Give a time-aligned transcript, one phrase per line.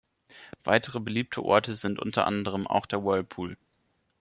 [0.63, 3.55] Weitere beliebte Orte sind unter anderem auch der Whirlpool.